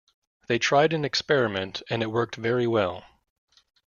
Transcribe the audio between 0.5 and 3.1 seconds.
tried an experiment and it worked very well.